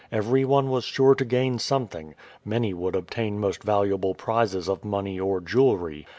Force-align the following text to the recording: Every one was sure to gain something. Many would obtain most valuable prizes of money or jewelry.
Every 0.11 0.45
one 0.45 0.71
was 0.71 0.83
sure 0.83 1.13
to 1.13 1.23
gain 1.23 1.59
something. 1.59 2.15
Many 2.43 2.73
would 2.73 2.95
obtain 2.95 3.37
most 3.37 3.61
valuable 3.61 4.15
prizes 4.15 4.67
of 4.67 4.83
money 4.83 5.19
or 5.19 5.39
jewelry. 5.39 6.07